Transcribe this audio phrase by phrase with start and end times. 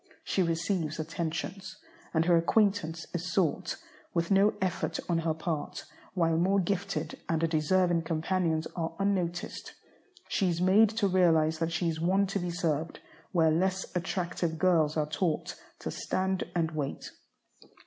[0.23, 1.77] She receives attentions,
[2.11, 3.75] and her acquaintance is sought,
[4.15, 5.85] with no effort on her part,
[6.15, 9.75] while more gifted and deserving companions are unnoticed.
[10.27, 12.99] She is made to realize that she is one to be served,
[13.31, 17.11] where less attractive girls are taught to "stand and wait."